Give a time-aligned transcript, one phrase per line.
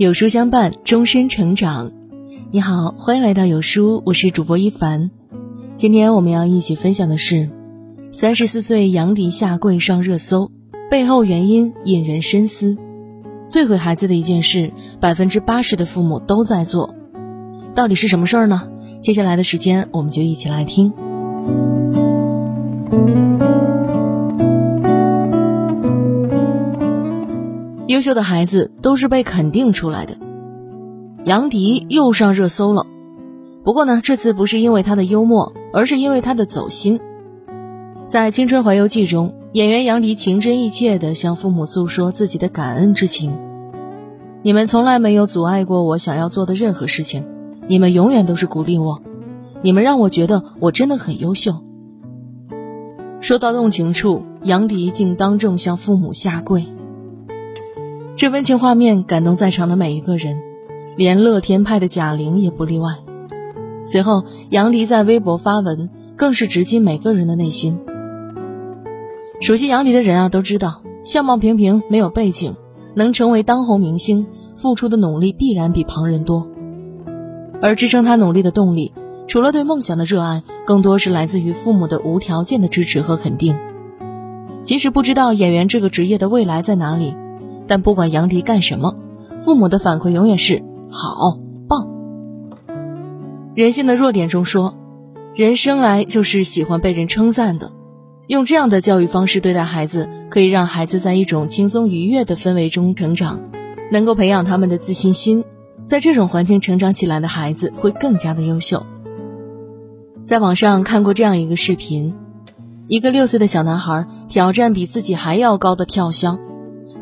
[0.00, 1.92] 有书相伴，终身成长。
[2.50, 5.10] 你好，欢迎来到有书，我是主播一凡。
[5.74, 7.50] 今天我们要一起分享的是：
[8.10, 10.52] 三十四岁杨迪下跪上热搜，
[10.90, 12.78] 背后原因引人深思。
[13.50, 16.94] 最毁孩子的一件事，百分之八十的父母都在做，
[17.74, 18.70] 到底是什么事儿呢？
[19.02, 20.94] 接下来的时间，我们就一起来听。
[27.90, 30.16] 优秀的孩子都是被肯定出来的。
[31.24, 32.86] 杨迪又上热搜了，
[33.64, 37.00] 不过呢，这次不是因为他的幽默，而是因为他的走心。
[38.06, 43.36] 在《青春环游记》中，演员杨迪情真意切地向父母诉说自己的感恩之情
[44.42, 47.24] ：“你们从来没有阻碍过我想要做的任何事情，
[47.66, 49.02] 你们永远都是鼓励我，
[49.62, 51.56] 你们让我觉得我真的很优秀。”
[53.20, 56.64] 说到动情处，杨迪竟当众向父母下跪。
[58.20, 60.42] 这温情画面感动在场的每一个人，
[60.94, 62.96] 连乐天派的贾玲也不例外。
[63.86, 67.80] 随后，杨迪在微博发文，更是直击每个人的内心。
[69.40, 72.56] 熟悉杨迪的人啊，都知道相貌平平、没有背景，
[72.94, 76.46] 能成为当红明星，付出的努力必然比旁人多。
[77.62, 78.92] 而支撑他努力的动力，
[79.28, 83.56] 除了对梦想的热爱，更多是来自于父母的无条件的支持和肯定。
[84.62, 87.14] 即使不知道演员这个职业的未来在哪里。
[87.70, 88.96] 但不管杨迪干什么，
[89.44, 91.86] 父母的反馈永远是好棒。
[93.54, 94.74] 人性的弱点中说，
[95.36, 97.70] 人生来就是喜欢被人称赞的。
[98.26, 103.40] 用这样的教育方式对待孩子，可以让孩子在一种轻松愉悦的氛围中成长，
[103.92, 105.44] 能够培养他们的自信心。
[105.84, 108.84] 在这种环境成长起来的孩子会更加的优秀。
[110.26, 112.16] 在网上看过这样一个视频，
[112.88, 116.40] 一个六岁的小男孩挑战比自己还要高的跳箱。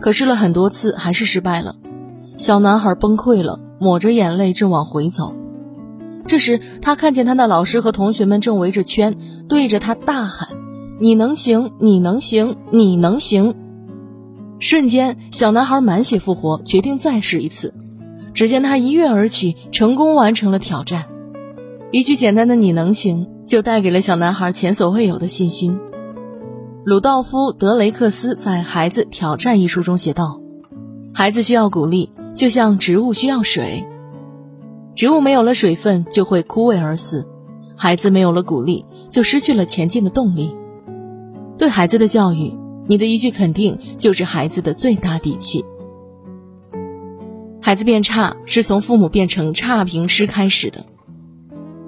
[0.00, 1.76] 可试了很多次，还是失败了。
[2.36, 5.34] 小男孩崩溃了，抹着眼泪正往回走。
[6.26, 9.16] 这时，他看见他的老师和同学们正围着圈，
[9.48, 10.48] 对着他大喊
[11.00, 13.54] ：“你能行，你能行，你能行！”
[14.60, 17.72] 瞬间，小男孩满血复活，决定再试一次。
[18.34, 21.06] 只见他一跃而起，成功完成了挑战。
[21.90, 25.80] 一句简单的“你能行”，就带给了小男孩前所未有的信心。
[26.88, 30.40] 鲁道夫·德雷克斯在《孩子挑战》一书中写道
[31.12, 33.86] ：“孩子需要鼓励，就像植物需要水。
[34.94, 37.28] 植物没有了水分就会枯萎而死，
[37.76, 40.56] 孩子没有了鼓励就失去了前进的动力。
[41.58, 42.56] 对孩子的教育，
[42.86, 45.66] 你的一句肯定就是孩子的最大底气。
[47.60, 50.86] 孩子变差是从父母变成差评师开始的，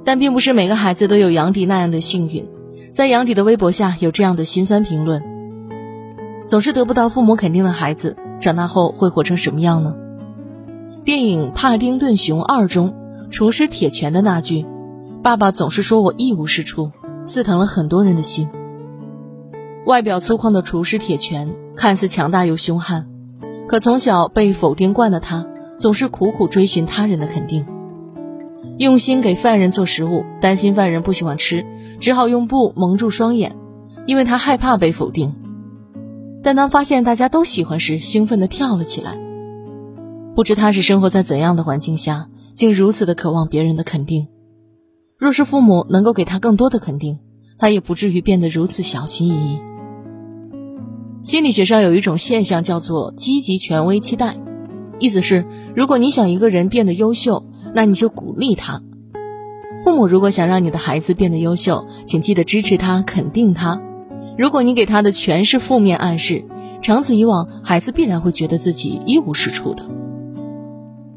[0.05, 2.47] 但并不是每个孩子都有杨迪那样的幸运。”
[2.93, 5.23] 在杨迪的微博下有这样的心酸评论：
[6.47, 9.95] 总是得不到父母肯定的孩子，长大后会活成什么样呢？
[11.05, 12.95] 电影《帕丁顿熊二》中，
[13.31, 14.67] 厨师铁拳的那句
[15.23, 16.91] “爸爸总是说我一无是处”，
[17.25, 18.49] 刺疼了很多人的心。
[19.87, 23.07] 外表粗犷的厨师铁拳，看似强大又凶悍，
[23.69, 25.47] 可从小被否定惯的他，
[25.79, 27.65] 总是苦苦追寻他人的肯定。
[28.81, 31.67] 用心给犯人做食物，担心犯人不喜欢吃，
[31.99, 33.55] 只好用布蒙住双眼，
[34.07, 35.35] 因为他害怕被否定。
[36.43, 39.19] 但当发现大家都喜欢时，兴奋地跳了起来。
[40.35, 44.29] 不知他是生活在怎样的环境下，竟如此的渴望别人的肯定。
[45.19, 47.19] 若是父母能够给他更多的肯定，
[47.59, 49.61] 他也不至于变得如此小心翼翼。
[51.21, 54.39] 心理学上有一种现象叫做积极权威期待，
[54.99, 55.45] 意思是
[55.77, 57.45] 如果你想一个人变得优秀。
[57.75, 58.83] 那你就鼓励他。
[59.85, 63.81] 父母如果想让你的孩子变得优秀，请记得支持他、肯定他。
[64.37, 66.45] 如果你给他的全是负面暗示，
[66.83, 69.85] 长此以往，孩子必然会觉得自己一无是处的。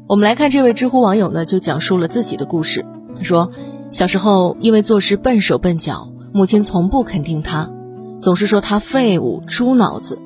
[0.06, 2.84] 我们来看这位知乎网友呢，就讲述了自己的故事。
[3.16, 3.50] 他说，
[3.92, 7.70] 小时候因为做事笨手笨脚，母亲从不肯定他，
[8.18, 10.18] 总是说他废物、猪脑子。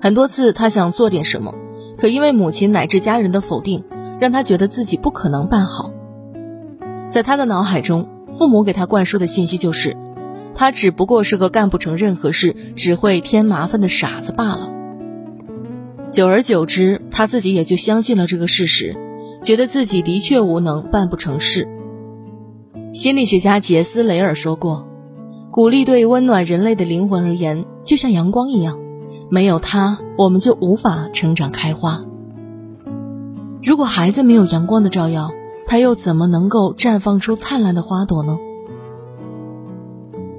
[0.00, 1.54] 很多次他想做点什么，
[1.96, 3.84] 可因为母亲乃至家人的否定。
[4.22, 5.90] 让他觉得自己不可能办好，
[7.10, 9.96] 在他的脑海中，父母给他灌输的信息就是，
[10.54, 14.70] 他只不过是个干不成任何事、只会添麻烦的傻子罢了。
[16.12, 18.96] 久而久之，他自己也就相信了这个事实，
[19.42, 21.66] 觉得自己的确无能，办不成事。
[22.92, 24.86] 心理学家杰斯·雷尔说过
[25.50, 28.78] ：“鼓励对温暖人类的灵魂而言，就像阳光一样，
[29.32, 32.04] 没有它，我们就无法成长开花。”
[33.64, 35.30] 如果孩子没有阳光的照耀，
[35.68, 38.36] 他又怎么能够绽放出灿烂的花朵呢？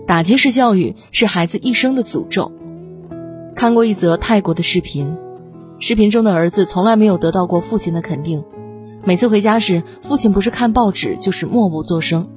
[0.06, 2.52] 打击式教育是孩子一生的诅咒。
[3.56, 5.16] 看过一则泰国的视频，
[5.80, 8.44] 视频中的儿子从来没有得到过父亲的肯定，
[9.06, 12.28] 每次回家时，父亲不是看报纸，就是默不作声。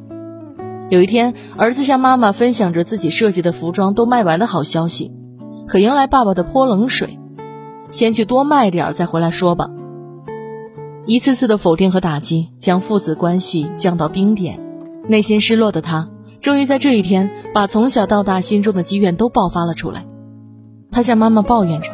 [0.88, 5.10] 有一天，儿子向妈妈分享着自己设计的服装都卖完的好消息，
[5.66, 7.18] 可迎来爸爸的泼冷水
[7.90, 9.68] ：“先去多卖点儿，再回来说吧。”
[11.06, 14.58] 一次次的否定和打击，将父子关系降到冰点。
[15.08, 16.10] 内心失落的他，
[16.40, 20.04] 终于在这一天，把从小到大心中的积怨都爆发了出来。
[20.90, 21.90] 他向妈妈抱怨着：“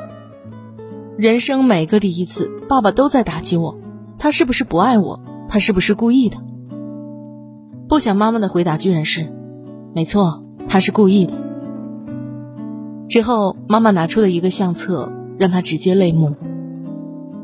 [1.19, 3.79] 人生每个第一次，爸爸都在打击我。
[4.19, 5.21] 他是不是不爱我？
[5.47, 6.39] 他是不是故意的？”
[7.91, 9.31] 不想妈妈的回答居然是
[9.95, 11.35] ：“没错，他是故意的。”
[13.09, 16.35] 之后，妈妈拿出了一个相册，让他直接泪目。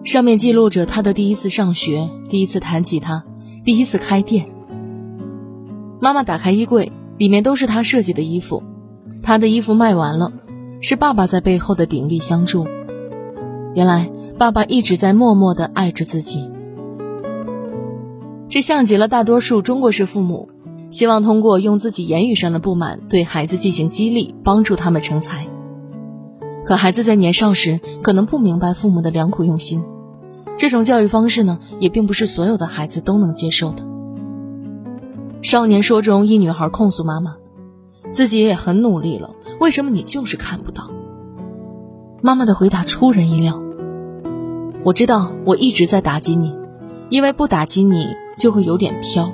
[0.05, 3.25] 上面记录着他的第一次上学，第一次弹吉他，
[3.65, 4.49] 第一次开店。
[6.01, 8.63] 妈妈打开衣柜，里面都是他设计的衣服。
[9.23, 10.33] 他的衣服卖完了，
[10.81, 12.67] 是爸爸在背后的鼎力相助。
[13.75, 16.49] 原来，爸爸一直在默默的爱着自己。
[18.49, 20.49] 这像极了大多数中国式父母，
[20.91, 25.47] 希望通过用自己言语上的不满对孩子进行激励，帮助他们成才。
[26.69, 29.83] 可孩子在年少时可能不明白父母的良苦用心。
[30.59, 33.85] 这种教育方式呢，也并不是所有的孩子都能接受的。
[35.41, 37.37] 少年说中，一女孩控诉妈妈，
[38.13, 40.91] 自己也很努力了，为什么你就是看不到？
[42.21, 43.63] 妈妈的回答出人意料。
[44.85, 46.55] 我知道我一直在打击你，
[47.09, 49.33] 因为不打击你就会有点飘。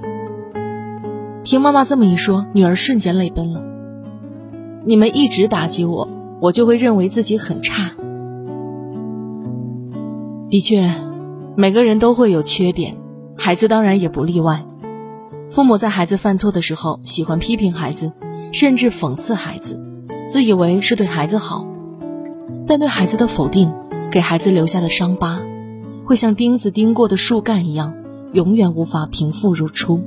[1.43, 3.61] 听妈妈这么一说，女儿瞬间泪奔了。
[4.85, 6.09] 你们一直打击我，
[6.41, 7.91] 我就会认为自己很差。
[10.51, 10.91] 的确。
[11.57, 12.97] 每个人都会有缺点，
[13.39, 14.67] 孩子当然也不例外。
[15.53, 18.11] 父母在孩子犯错的时候，喜欢批评孩子，
[18.51, 19.81] 甚至讽刺孩子，
[20.29, 21.65] 自以为是对孩子好。
[22.67, 23.73] 但对孩子的否定，
[24.11, 25.41] 给孩子留下的伤疤，
[26.05, 27.95] 会像钉子钉过的树干一样，
[28.33, 30.03] 永远无法平复如初。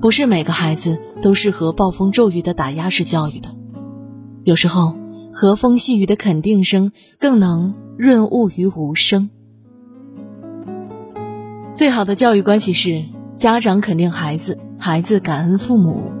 [0.00, 3.48] 不是每个孩子都适合暴风骤雨的打压式教育的，
[4.44, 4.94] 有时候
[5.32, 9.30] 和风细雨的肯定声，更能润物于无声。
[11.72, 13.04] 最好的教育关系是
[13.36, 16.12] 家长肯定孩子，孩子感恩父母。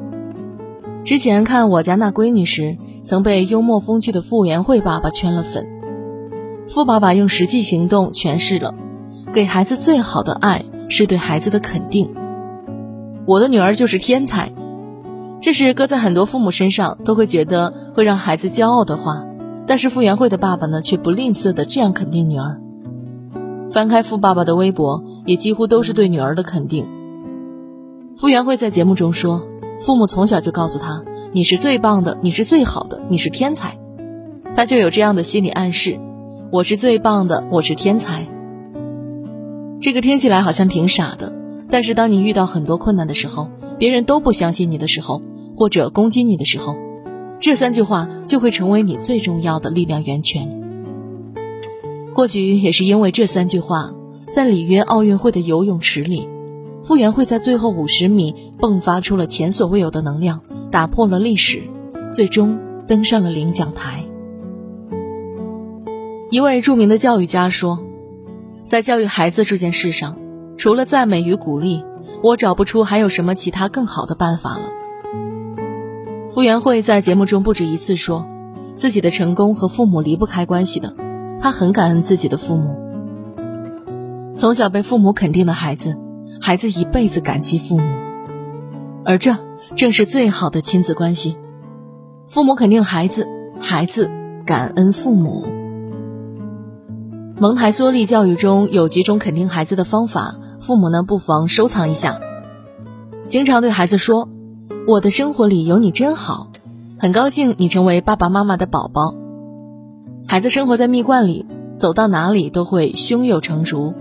[1.04, 5.68] 之前看我家那闺女时，曾被幽默风趣的傅园慧爸爸圈了粉。
[6.66, 8.74] 傅爸爸用实际行动诠释了，
[9.34, 12.14] 给孩子最好的爱是对孩子的肯定。
[13.26, 14.50] 我的女儿就是天才，
[15.44, 19.26] 这是搁在很多父母身上都会觉得会让孩子骄傲的话，
[19.66, 22.62] 但是傅园慧的爸爸呢，却不吝啬的这样肯定女儿。
[23.70, 26.86] 翻开傅爸爸的微博，也几乎都是对女儿的肯定。
[28.16, 29.46] 傅园慧在节目中说
[29.84, 33.76] ：“父母从小就告诉他，你是最棒的，你是最好的，你是天才。”
[34.56, 36.00] 他就有这样的心理暗示
[36.50, 38.26] ：“我是最棒的，我是天才。”
[39.82, 41.34] 这个听起来好像挺傻的，
[41.68, 45.20] 但是当你遇到很多困难的时候，别人都不相信你的时候，
[45.56, 46.76] 或者攻击你的时候，
[47.40, 50.62] 这三句话就会成为你最重要的力量源泉。
[52.14, 53.92] 或许也是因为这三句话，
[54.30, 56.28] 在里约奥运会的游泳池里，
[56.82, 60.40] 傅园慧在最后五十米迸发出了前所未有的能量，
[60.70, 61.62] 打破了历史，
[62.12, 64.04] 最终登上了领奖台。
[66.30, 67.84] 一位著名的教育家说
[68.66, 70.16] ：“在教育孩子这件事上，
[70.56, 71.84] 除了赞美与鼓励，
[72.22, 74.70] 我找不出还有什么其他更好的办法了。”
[76.34, 78.28] 傅园慧在节目中不止一次说，
[78.74, 80.96] 自己的成功和父母离不开关系的。
[81.40, 82.76] 他很感恩自己的父母。
[84.34, 85.96] 从小被父母肯定的孩子，
[86.40, 87.84] 孩子一辈子感激父母，
[89.04, 89.36] 而这
[89.76, 91.36] 正是最好的亲子关系。
[92.26, 93.28] 父母肯定孩子，
[93.60, 94.10] 孩子
[94.44, 95.46] 感恩父母。
[97.38, 102.18] 蒙台梭利教育中有几种肯定孩子的方法，父母呢不妨收藏一下。
[103.28, 104.28] 经常对孩子说
[104.86, 106.48] ：“我的生活里有你真好，
[106.98, 109.14] 很高兴你成为爸爸妈妈的宝宝。”
[110.28, 113.94] 孩子生活在蜜罐里，走到哪里都会胸有成竹。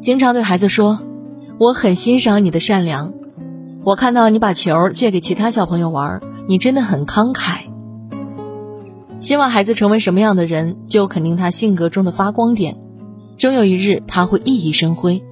[0.00, 0.98] 经常对孩子说
[1.58, 3.12] ：“我很欣赏你的善良，
[3.84, 7.60] 我看到你把球借给其他小朋友玩，你真的很慷慨。”
[9.20, 12.78] 希望孩子成为什么样的人，就肯定他性格中的发光点，
[13.36, 15.22] 终有一日他会熠熠生辉。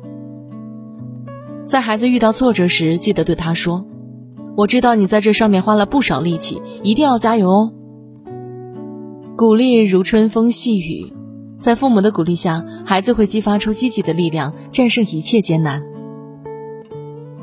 [1.66, 3.84] 在孩子遇到挫折时，记得对他说
[4.56, 7.72] ：“我知道你在这上面花了不少力气，一定要加油哦。”
[9.36, 11.12] 鼓励如春风细雨，
[11.58, 15.82] 在父母的鼓励下，孩子会激发出积极的力量，战胜一切艰难。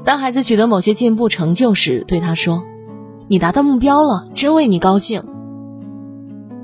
[0.05, 2.63] 当孩子取得某些进步成就时，对他说
[3.27, 5.23] ：“你达到目标了，真为你高兴。”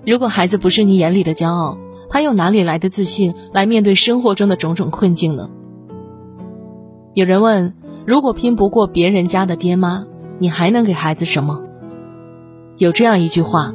[0.08, 1.77] 如果孩子不是你眼里的骄傲，
[2.10, 5.50] 他又哪里来的自信来面对生活中的种种困境呢？
[7.13, 7.74] 有人问：
[8.06, 10.06] 如果拼不过别人家的爹妈，
[10.39, 11.63] 你还能给孩子什么？
[12.77, 13.74] 有这样一句话：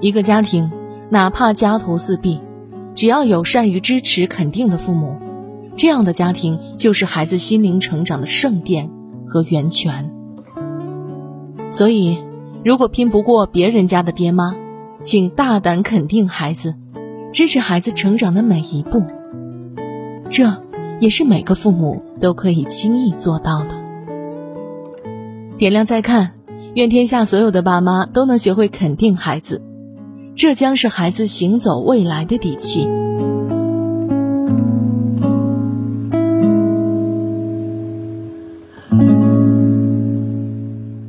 [0.00, 0.70] 一个家庭，
[1.10, 2.40] 哪怕家徒四壁，
[2.94, 5.16] 只要有善于支持、肯定的父母，
[5.76, 8.90] 这样的家庭就是孩子心灵成长的圣殿
[9.26, 10.10] 和源泉。
[11.68, 12.18] 所以，
[12.64, 14.56] 如果拼不过别人家的爹妈，
[15.00, 16.74] 请大胆肯定孩子，
[17.32, 19.04] 支持孩子成长的每一步。
[20.28, 20.62] 这
[20.98, 23.79] 也是每个父母都可以轻易做到的。
[25.60, 26.30] 点亮再看，
[26.72, 29.60] 愿天下所有的爸妈都能学会肯定孩子，
[30.34, 32.88] 这将是孩子行走未来的底气。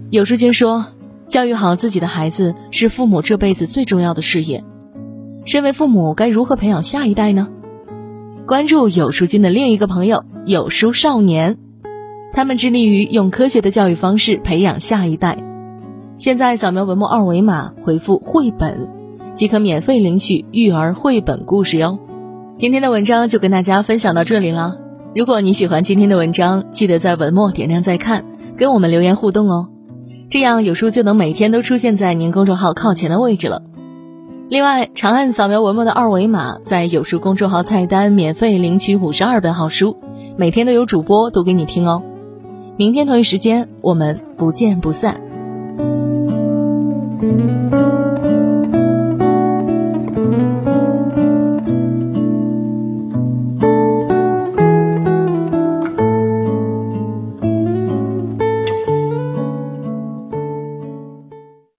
[0.09, 0.87] 有书君说，
[1.27, 4.65] 教育好自己的孩子是父母这辈子最重要的事业。
[5.45, 7.47] 身为父母，该如何培养下一代呢？
[8.45, 11.57] 关注有书君的另一个朋友有书少年，
[12.33, 15.37] 他们致力于用科学的教育方式培养下一代。
[16.17, 18.87] 现在扫描文末二维码，回复“绘本”，
[19.33, 21.99] 即可免费领取育儿绘本故事哟。
[22.55, 24.77] 今天的文章就跟大家分享到这里了。
[25.13, 28.23] 如果你喜欢今天的文章，记得在文末点亮再看，
[28.55, 29.67] 跟我们留言互动哦。
[30.29, 33.63] 这样有书就能每天都出现在您公众号靠前的位置了。
[34.47, 39.97] 另外，长按扫描文末的二维码，在有书公众号菜单免费领取五十二本好书，
[40.37, 42.03] 每天都有主播读给你听哦。
[42.81, 45.21] 明天同一时间，我们不见不散。